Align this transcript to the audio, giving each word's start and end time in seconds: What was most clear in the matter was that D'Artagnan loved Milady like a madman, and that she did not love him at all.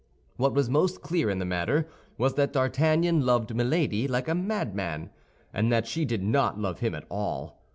What 0.37 0.55
was 0.55 0.67
most 0.67 1.03
clear 1.03 1.29
in 1.29 1.37
the 1.37 1.45
matter 1.45 1.87
was 2.17 2.33
that 2.33 2.53
D'Artagnan 2.53 3.23
loved 3.23 3.53
Milady 3.55 4.07
like 4.07 4.27
a 4.27 4.33
madman, 4.33 5.11
and 5.53 5.71
that 5.71 5.85
she 5.85 6.05
did 6.05 6.23
not 6.23 6.57
love 6.59 6.79
him 6.79 6.95
at 6.95 7.05
all. 7.07 7.61